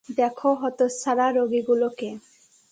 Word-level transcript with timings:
দেখো 0.17 0.49
হতচ্ছাড়া 0.61 1.25
রোগীগুলোকে! 1.31 2.09